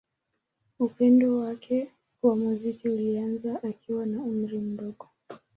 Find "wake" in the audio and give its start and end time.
1.37-1.91